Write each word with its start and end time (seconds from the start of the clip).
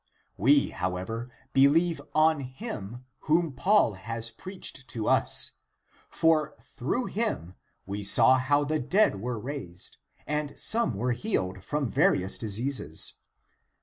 We 0.35 0.69
however 0.71 1.29
believe 1.53 2.01
on 2.15 2.39
him, 2.39 3.05
whom 3.29 3.53
Paul 3.53 3.93
has 3.93 4.31
preached 4.31 4.87
to 4.87 5.07
us. 5.07 5.57
For 6.09 6.55
through 6.59 7.05
him 7.05 7.53
we 7.85 8.03
saw 8.03 8.39
how 8.39 8.63
the 8.63 8.79
dead 8.79 9.21
were 9.21 9.37
raised 9.37 9.97
and 10.25 10.57
(some) 10.59 10.95
were 10.95 11.11
healed 11.11 11.63
from 11.63 11.87
various 11.87 12.39
diseases. 12.39 13.13